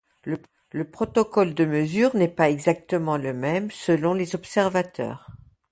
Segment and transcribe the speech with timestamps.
[0.71, 5.27] Le protocole de mesure n'est pas exactement le même selon les observateurs.